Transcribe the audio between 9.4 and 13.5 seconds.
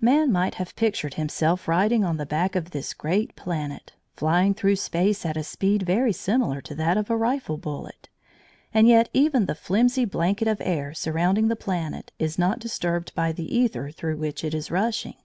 the flimsy blanket of air surrounding the planet is not disturbed by the